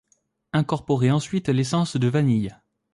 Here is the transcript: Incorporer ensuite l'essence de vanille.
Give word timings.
Incorporer 0.53 1.11
ensuite 1.11 1.47
l'essence 1.49 1.95
de 1.95 2.07
vanille. 2.07 2.55